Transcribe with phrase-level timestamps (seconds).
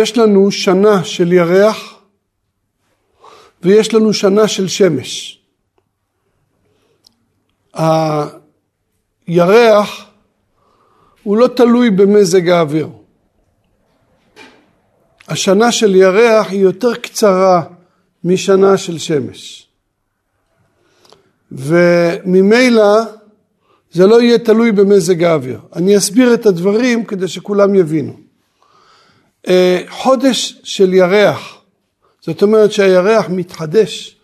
[0.00, 1.94] יש לנו שנה של ירח
[3.62, 5.40] ויש לנו שנה של שמש.
[9.26, 10.06] הירח
[11.22, 12.88] הוא לא תלוי במזג האוויר.
[15.28, 17.62] השנה של ירח היא יותר קצרה
[18.24, 19.68] משנה של שמש.
[21.52, 23.00] וממילא
[23.92, 25.60] זה לא יהיה תלוי במזג האוויר.
[25.76, 28.29] אני אסביר את הדברים כדי שכולם יבינו.
[29.48, 31.56] אה, חודש של ירח,
[32.20, 34.16] זאת אומרת שהירח מתחדש,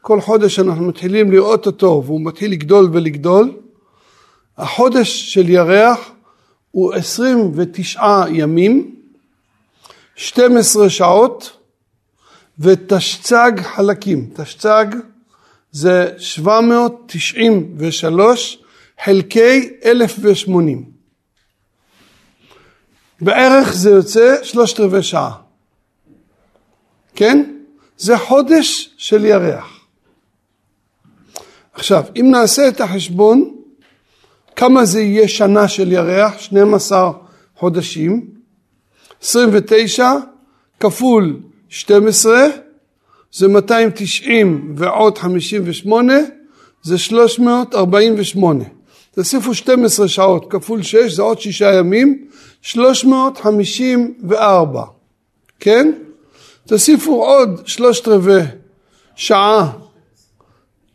[0.00, 3.52] כל חודש אנחנו מתחילים לראות אותו והוא מתחיל לגדול ולגדול.
[4.58, 6.10] החודש של ירח
[6.70, 8.94] הוא 29 ימים,
[10.16, 11.56] 12 שעות
[12.58, 14.30] ותשצ"ג חלקים.
[14.34, 14.86] תשצ"ג
[15.72, 18.58] זה 793
[19.04, 20.99] חלקי 1080.
[23.20, 25.32] בערך זה יוצא שלושת רבעי שעה.
[27.14, 27.54] כן?
[27.98, 29.80] זה חודש של ירח.
[31.72, 33.54] עכשיו, אם נעשה את החשבון,
[34.56, 36.38] כמה זה יהיה שנה של ירח?
[36.38, 37.12] 12
[37.56, 38.26] חודשים.
[39.22, 40.12] 29
[40.80, 42.46] כפול 12
[43.32, 46.14] זה 290 ועוד 58
[46.82, 48.64] זה 348.
[49.14, 52.26] תוסיפו 12 שעות כפול 6 זה עוד 6 ימים,
[52.62, 54.84] 354,
[55.60, 55.92] כן?
[56.66, 58.42] תוסיפו עוד שלושת רבעי
[59.14, 59.72] שעה,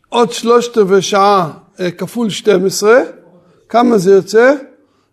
[0.09, 2.99] עוד שלושת רבעי שעה אה, כפול 12,
[3.69, 4.53] כמה זה יוצא?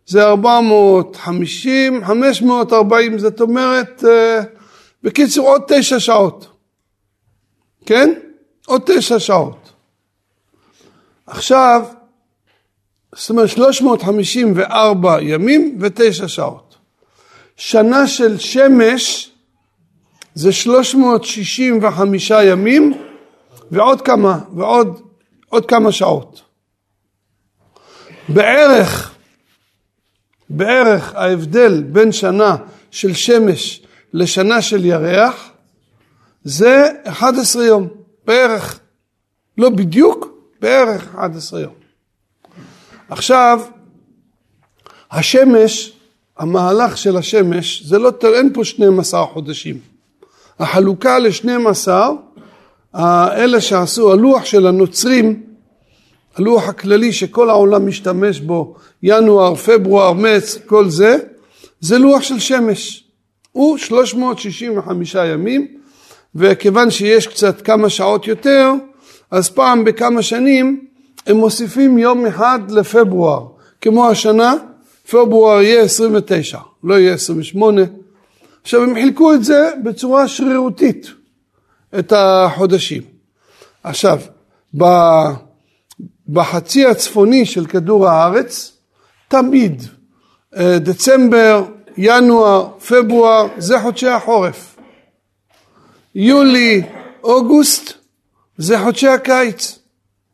[0.06, 4.41] זה 450, 540, זאת אומרת, אה,
[5.03, 6.47] בקיצור עוד תשע שעות,
[7.87, 8.12] כן?
[8.66, 9.72] עוד תשע שעות.
[11.27, 11.83] עכשיו,
[13.14, 16.76] זאת אומרת 354 ימים ותשע שעות.
[17.56, 19.31] שנה של שמש
[20.34, 23.03] זה 365 ימים
[23.70, 25.00] ועוד כמה, ועוד
[25.48, 26.42] עוד כמה שעות.
[28.28, 29.14] בערך,
[30.50, 32.56] בערך ההבדל בין שנה
[32.91, 33.82] של שמש
[34.12, 35.50] לשנה של ירח
[36.44, 37.88] זה 11 יום,
[38.25, 38.81] בערך.
[39.58, 40.28] לא בדיוק,
[40.60, 41.81] בערך 11 יום.
[43.12, 43.61] עכשיו,
[45.11, 45.93] השמש,
[46.39, 49.78] המהלך של השמש, זה לא, אין פה 12 חודשים.
[50.59, 51.89] החלוקה ל-12,
[53.37, 55.43] אלה שעשו, הלוח של הנוצרים,
[56.37, 61.17] הלוח הכללי שכל העולם משתמש בו, ינואר, פברואר, מרץ, כל זה,
[61.81, 63.05] זה לוח של שמש.
[63.53, 65.67] הוא 365 ימים,
[66.34, 68.73] וכיוון שיש קצת כמה שעות יותר,
[69.31, 70.91] אז פעם בכמה שנים
[71.27, 73.47] הם מוסיפים יום אחד לפברואר,
[73.81, 74.55] כמו השנה,
[75.10, 77.83] פברואר יהיה 29, לא יהיה 28.
[78.62, 81.11] עכשיו הם חילקו את זה בצורה שרירותית,
[81.99, 83.03] את החודשים.
[83.82, 84.19] עכשיו,
[86.28, 88.72] בחצי הצפוני של כדור הארץ,
[89.28, 89.82] תמיד
[90.56, 91.65] אה, דצמבר,
[91.97, 94.77] ינואר, פברואר, זה חודשי החורף.
[96.15, 96.82] יולי,
[97.25, 97.93] אוגוסט,
[98.56, 99.81] זה חודשי הקיץ.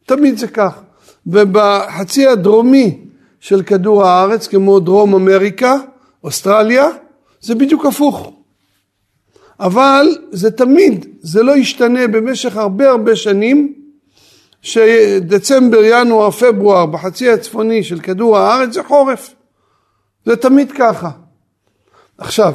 [0.08, 0.80] תמיד זה כך.
[1.26, 2.98] ובחצי הדרומי
[3.40, 5.74] של כדור הארץ, כמו דרום אמריקה,
[6.24, 6.88] אוסטרליה,
[7.40, 8.32] זה בדיוק הפוך.
[9.60, 13.74] אבל זה תמיד, זה לא ישתנה במשך הרבה הרבה שנים,
[14.62, 19.34] שדצמבר, ינואר, פברואר, בחצי הצפוני של כדור הארץ זה חורף.
[20.26, 21.10] זה תמיד ככה.
[22.18, 22.54] עכשיו,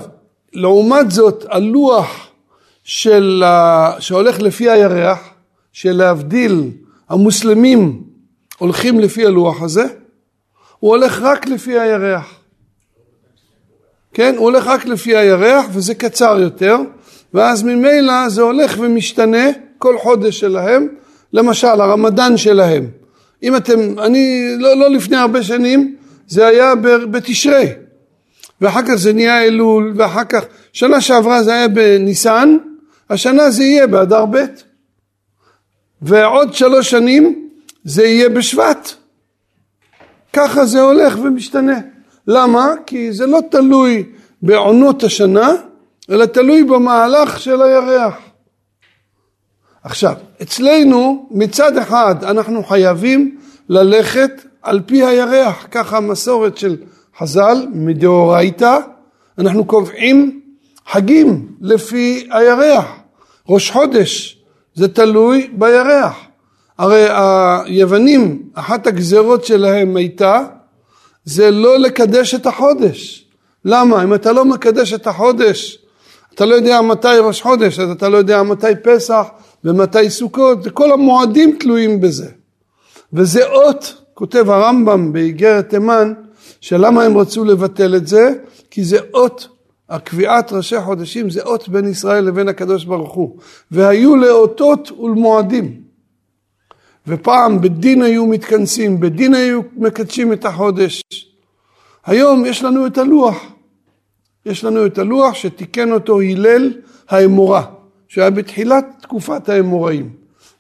[0.54, 2.28] לעומת זאת, הלוח
[2.84, 3.44] של,
[4.00, 5.20] שהולך לפי הירח,
[5.74, 6.72] שלהבדיל
[7.10, 8.04] המוסלמים
[8.58, 9.86] הולכים לפי הלוח הזה,
[10.80, 12.40] הוא הולך רק לפי הירח.
[14.14, 16.78] כן, הוא הולך רק לפי הירח וזה קצר יותר,
[17.34, 19.48] ואז ממילא זה הולך ומשתנה
[19.78, 20.88] כל חודש שלהם,
[21.34, 22.88] למשל הרמדאן שלהם.
[23.44, 25.96] אם אתם, אני, לא, לא לפני הרבה שנים,
[26.28, 26.76] זה היה
[27.12, 27.70] בתשרי,
[28.62, 30.44] ואחר כך זה נהיה אלול, ואחר כך,
[30.74, 32.58] שנה שעברה זה היה בניסן,
[33.10, 34.38] השנה זה יהיה באדר ב',
[36.04, 37.50] ועוד שלוש שנים
[37.84, 38.90] זה יהיה בשבט.
[40.34, 41.80] ככה זה הולך ומשתנה.
[42.28, 42.68] למה?
[42.86, 44.04] כי זה לא תלוי
[44.42, 45.52] בעונות השנה,
[46.10, 48.16] אלא תלוי במהלך של הירח.
[49.84, 53.38] עכשיו, אצלנו מצד אחד אנחנו חייבים
[53.70, 56.78] ללכת על פי הירח, ככה המסורת של
[57.18, 58.78] חז"ל מדאורייתא,
[59.38, 60.42] אנחנו קובעים
[60.88, 62.86] חגים לפי הירח.
[63.50, 64.43] ראש חודש
[64.76, 66.16] זה תלוי בירח.
[66.78, 70.42] הרי היוונים, אחת הגזרות שלהם הייתה,
[71.26, 73.26] זה לא לקדש את החודש.
[73.66, 74.04] למה?
[74.04, 75.80] אם אתה לא מקדש את החודש,
[76.36, 79.28] אתה לא יודע מתי ראש חודש, אז אתה לא יודע מתי פסח
[79.64, 82.30] ומתי סוכות, וכל המועדים תלויים בזה.
[83.14, 86.14] וזה אות, כותב הרמב"ם באיגרת תימן,
[86.62, 88.30] שלמה הם רצו לבטל את זה?
[88.72, 89.48] כי זה אות,
[89.94, 93.38] הקביעת ראשי חודשים זה אות בין ישראל לבין הקדוש ברוך הוא.
[93.72, 95.82] והיו לאותות ולמועדים.
[97.08, 101.02] ופעם בדין היו מתכנסים, בדין היו מקדשים את החודש.
[102.06, 103.46] היום יש לנו את הלוח.
[104.46, 106.74] יש לנו את הלוח שתיקן אותו הלל
[107.10, 107.66] האמורה,
[108.08, 110.10] שהיה בתחילת תקופת האמוראים.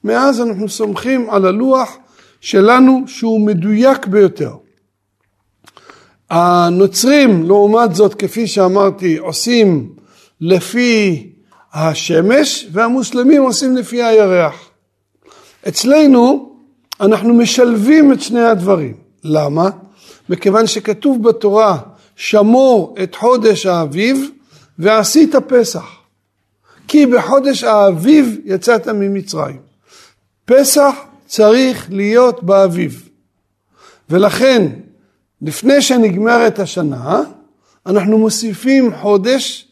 [0.04, 1.98] מאז אנחנו סומכים על הלוח
[2.42, 4.56] שלנו שהוא מדויק ביותר.
[6.34, 9.90] הנוצרים, לעומת זאת, כפי שאמרתי, עושים
[10.42, 11.28] לפי
[11.74, 14.70] השמש, והמוסלמים עושים לפי הירח.
[15.68, 16.56] אצלנו
[17.02, 18.94] אנחנו משלבים את שני הדברים.
[19.24, 19.70] למה?
[20.30, 21.78] מכיוון שכתוב בתורה,
[22.16, 24.30] שמור את חודש האביב
[24.80, 25.86] ועשית פסח.
[26.88, 29.60] כי בחודש האביב יצאת ממצרים.
[30.46, 30.96] פסח
[31.28, 33.10] צריך להיות באביב.
[34.10, 34.68] ולכן
[35.44, 37.22] לפני שנגמרת השנה,
[37.86, 39.68] אנחנו מוסיפים חודש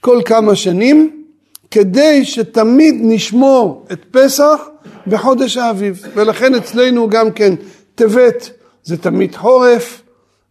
[0.00, 1.24] כל כמה שנים,
[1.70, 4.60] כדי שתמיד נשמור את פסח
[5.06, 6.02] בחודש האביב.
[6.14, 7.54] ולכן אצלנו גם כן
[7.94, 8.50] טבת
[8.82, 10.02] זה תמיד חורף,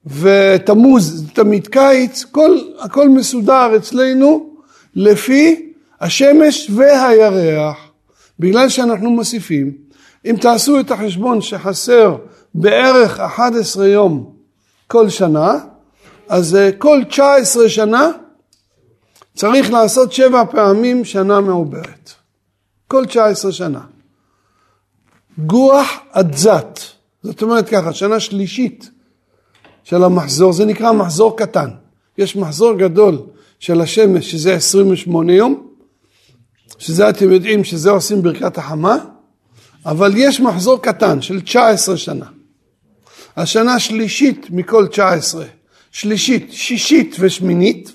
[0.06, 4.50] ותמוז זה תמיד קיץ, כל, הכל מסודר אצלנו
[4.96, 5.72] לפי
[6.02, 7.78] השמש והירח,
[8.40, 9.72] בגלל שאנחנו מוסיפים.
[10.26, 12.16] אם תעשו את החשבון שחסר
[12.54, 14.34] בערך 11 יום
[14.88, 15.54] כל שנה,
[16.30, 18.12] אז אה, כל 19 שנה
[19.36, 22.12] צריך לעשות שבע פעמים שנה מעוברת.
[22.88, 23.82] כל 19 שנה.
[25.46, 26.80] גוח אדזת,
[27.24, 28.90] זאת אומרת ככה, שנה שלישית
[29.84, 31.70] של המחזור, זה נקרא מחזור קטן.
[32.18, 33.22] יש מחזור גדול
[33.60, 35.68] של השמש שזה 28 יום,
[36.78, 38.98] שזה אתם יודעים שזה עושים ברכת החמה,
[39.86, 42.26] אבל יש מחזור קטן של 19 שנה.
[43.40, 45.46] השנה שלישית מכל 19,
[45.92, 47.92] שלישית, שישית ושמינית,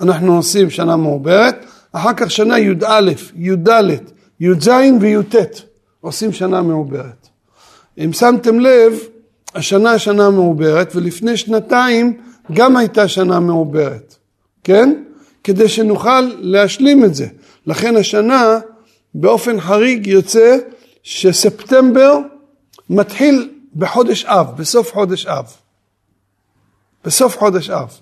[0.00, 3.68] אנחנו עושים שנה מעוברת, אחר כך שנה י"א, י"ד,
[4.40, 4.68] י"ז
[5.00, 5.34] וי"ט,
[6.00, 7.28] עושים שנה מעוברת.
[7.98, 8.98] אם שמתם לב,
[9.54, 12.20] השנה שנה מעוברת, ולפני שנתיים
[12.52, 14.16] גם הייתה שנה מעוברת,
[14.64, 15.02] כן?
[15.44, 17.26] כדי שנוכל להשלים את זה.
[17.66, 18.58] לכן השנה
[19.14, 20.56] באופן חריג יוצא
[21.02, 22.18] שספטמבר
[22.90, 25.52] מתחיל בחודש אב, בסוף חודש אב.
[27.04, 27.98] בסוף חודש אב.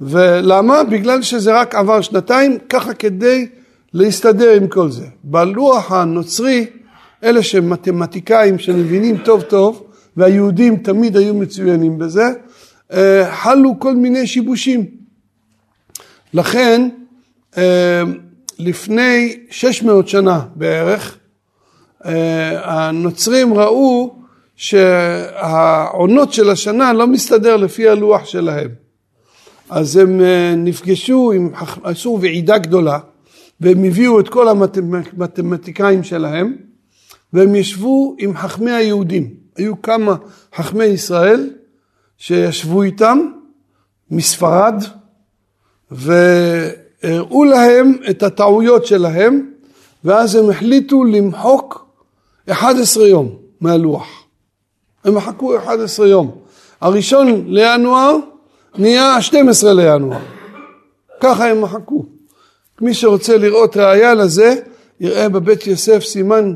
[0.00, 0.84] ולמה?
[0.84, 3.48] בגלל שזה רק עבר שנתיים, ככה כדי
[3.94, 5.06] להסתדר עם כל זה.
[5.24, 6.66] בלוח הנוצרי,
[7.24, 9.82] אלה שמתמטיקאים שמבינים טוב טוב,
[10.16, 12.24] והיהודים תמיד היו מצוינים בזה,
[12.92, 14.86] אה, חלו כל מיני שיבושים.
[16.34, 16.88] לכן,
[17.58, 18.02] אה,
[18.58, 21.18] לפני 600 שנה בערך,
[22.04, 24.17] אה, הנוצרים ראו
[24.58, 28.68] שהעונות של השנה לא מסתדר לפי הלוח שלהם.
[29.70, 31.50] אז הם אה, נפגשו, עם,
[31.82, 32.98] עשו ועידה גדולה,
[33.60, 36.56] והם הביאו את כל המתמטיקאים שלהם,
[37.32, 39.34] והם ישבו עם חכמי היהודים.
[39.56, 40.16] היו כמה
[40.54, 41.50] חכמי ישראל
[42.16, 43.18] שישבו איתם
[44.10, 44.84] מספרד,
[45.90, 49.50] והראו להם את הטעויות שלהם,
[50.04, 51.88] ואז הם החליטו למחוק
[52.50, 54.27] 11 יום מהלוח.
[55.04, 56.30] הם מחקו 11 יום.
[56.80, 58.16] הראשון לינואר
[58.78, 60.18] נהיה 12 לינואר.
[61.20, 62.04] ככה הם מחקו.
[62.80, 64.54] מי שרוצה לראות ראייה לזה,
[65.00, 66.54] יראה בבית יוסף סימן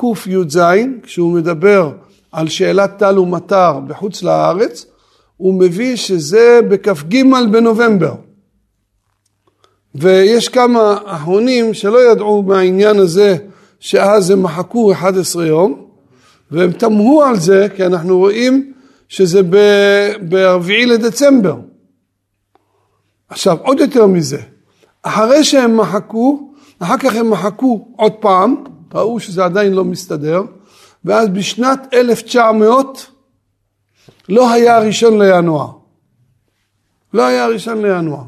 [0.00, 0.60] קי"ז,
[1.02, 1.90] כשהוא מדבר
[2.32, 4.86] על שאלת טל ומטר בחוץ לארץ,
[5.36, 8.14] הוא מביא שזה בכ"ג בנובמבר.
[9.94, 13.36] ויש כמה אחרונים שלא ידעו מהעניין הזה
[13.80, 15.85] שאז הם מחקו 11 יום,
[16.50, 18.72] והם תמהו על זה כי אנחנו רואים
[19.08, 19.40] שזה
[20.28, 21.56] ברביעי לדצמבר.
[23.28, 24.38] עכשיו עוד יותר מזה,
[25.02, 30.42] אחרי שהם מחקו, אחר כך הם מחקו עוד פעם, ראו שזה עדיין לא מסתדר,
[31.04, 33.06] ואז בשנת 1900
[34.28, 35.70] לא היה ראשון לינואר.
[37.14, 38.22] לא היה ראשון לינואר.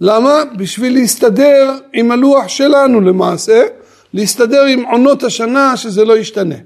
[0.00, 0.44] למה?
[0.56, 3.62] בשביל להסתדר עם הלוח שלנו למעשה,
[4.14, 6.56] להסתדר עם עונות השנה שזה לא ישתנה.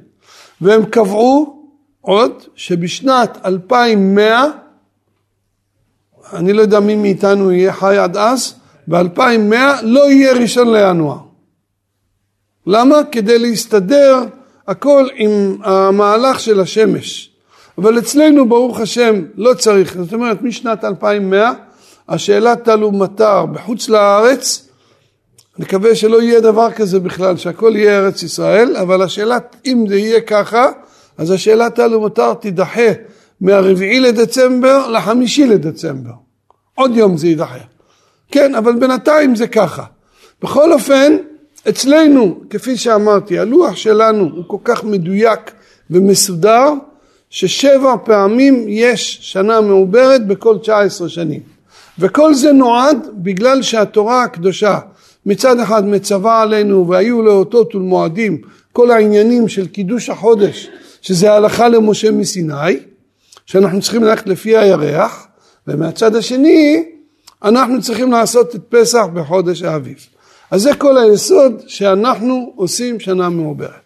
[0.60, 1.66] והם קבעו
[2.00, 4.44] עוד שבשנת 2100,
[6.32, 8.54] אני לא יודע מי מאיתנו יהיה חי עד אז,
[8.88, 11.18] ב-2100 לא יהיה ראשון לינואר.
[12.66, 12.96] למה?
[13.12, 14.24] כדי להסתדר
[14.68, 17.30] הכל עם המהלך של השמש.
[17.78, 21.52] אבל אצלנו ברוך השם לא צריך, זאת אומרת משנת 2100
[22.08, 24.69] השאלה תלו מטר בחוץ לארץ,
[25.58, 30.20] נקווה שלא יהיה דבר כזה בכלל, שהכל יהיה ארץ ישראל, אבל השאלה, אם זה יהיה
[30.20, 30.66] ככה,
[31.18, 32.90] אז השאלה תלו מטר תידחה
[33.40, 36.12] מהרביעי לדצמבר לחמישי לדצמבר.
[36.74, 37.58] עוד יום זה יידחה.
[38.30, 39.84] כן, אבל בינתיים זה ככה.
[40.42, 41.16] בכל אופן,
[41.68, 45.40] אצלנו, כפי שאמרתי, הלוח שלנו הוא כל כך מדויק
[45.90, 46.72] ומסודר,
[47.30, 51.40] ששבע פעמים יש שנה מעוברת בכל 19 שנים.
[52.00, 54.78] וכל זה נועד בגלל שהתורה הקדושה
[55.26, 58.38] מצד אחד מצווה עלינו והיו לאותות ולמועדים
[58.72, 60.68] כל העניינים של קידוש החודש
[61.02, 62.78] שזה הלכה למשה מסיני
[63.46, 65.26] שאנחנו צריכים ללכת לפי הירח
[65.66, 66.84] ומהצד השני
[67.44, 70.06] אנחנו צריכים לעשות את פסח בחודש האביב.
[70.50, 73.80] אז זה כל היסוד שאנחנו עושים שנה מעוברת.